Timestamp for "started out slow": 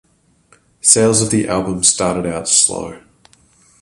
1.83-3.01